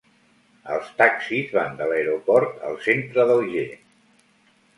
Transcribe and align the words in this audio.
Els 0.75 0.87
taxis 1.01 1.53
van 1.57 1.77
de 1.81 1.89
l'aeroport 1.91 2.65
al 2.71 2.81
centre 2.87 3.27
d'Alger. 3.35 3.69